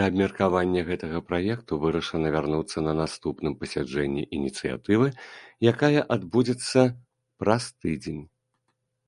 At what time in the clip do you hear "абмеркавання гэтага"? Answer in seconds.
0.10-1.18